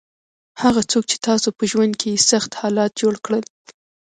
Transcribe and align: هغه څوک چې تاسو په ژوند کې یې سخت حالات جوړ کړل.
هغه 0.61 0.81
څوک 0.91 1.03
چې 1.11 1.17
تاسو 1.27 1.47
په 1.57 1.63
ژوند 1.71 1.93
کې 1.99 2.07
یې 2.13 2.19
سخت 2.31 2.51
حالات 2.61 2.91
جوړ 3.01 3.13
کړل. 3.25 3.43